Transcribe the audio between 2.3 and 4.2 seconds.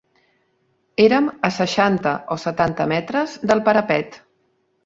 o setanta metres del parapet